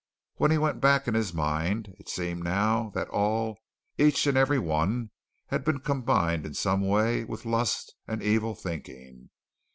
[0.37, 3.59] When he went back in his mind, it seemed now that all,
[3.99, 5.11] each, and every one,
[5.49, 9.29] had been combined in some way with lust and evil thinking.